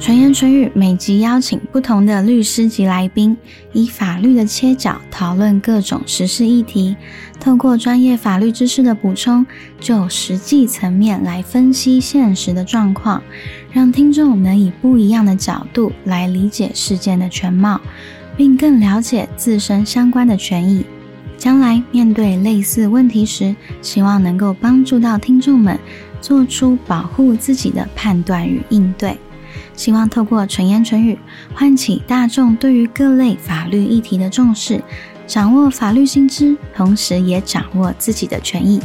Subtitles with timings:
[0.00, 3.36] 纯言纯语每集邀请不同的律师及来宾，
[3.74, 6.96] 以法律的切角讨论各种时事议题，
[7.38, 9.44] 透过专业法律知识的补充，
[9.78, 13.22] 就实际层面来分析现实的状况，
[13.70, 17.78] 让听众能以不一样的角度来理解事件的全貌，
[18.38, 20.82] 并更了解自身相关的权益。
[21.36, 25.78] 将来面对类似问题时，希望能够帮助到听众们
[26.22, 29.14] 做出保护自己的判断与应对。
[29.74, 31.18] 希望透过纯言纯语，
[31.54, 34.82] 唤起大众对于各类法律议题的重视，
[35.26, 38.80] 掌握法律新知，同时也掌握自己的权益。